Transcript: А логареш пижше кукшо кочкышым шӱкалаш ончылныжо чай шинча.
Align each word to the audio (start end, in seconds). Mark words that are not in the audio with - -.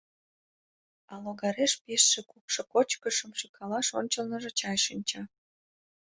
А 1.11 1.13
логареш 1.23 1.73
пижше 1.83 2.21
кукшо 2.29 2.61
кочкышым 2.73 3.31
шӱкалаш 3.39 3.87
ончылныжо 3.99 4.51
чай 4.59 4.77
шинча. 4.85 5.21